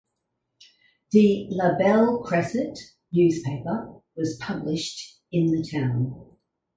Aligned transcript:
The 1.11 1.45
"La 1.51 1.77
Belle 1.77 2.23
Cresset" 2.23 2.93
newspaper 3.11 4.01
was 4.15 4.35
published 4.37 5.19
in 5.31 5.51
the 5.51 5.63
town. 5.63 6.37